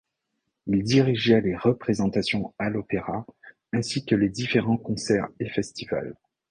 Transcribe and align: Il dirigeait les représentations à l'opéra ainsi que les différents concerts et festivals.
Il 0.65 0.81
dirigeait 0.83 1.41
les 1.41 1.55
représentations 1.55 2.55
à 2.57 2.71
l'opéra 2.71 3.23
ainsi 3.71 4.03
que 4.03 4.15
les 4.15 4.29
différents 4.29 4.77
concerts 4.77 5.27
et 5.39 5.47
festivals. 5.47 6.15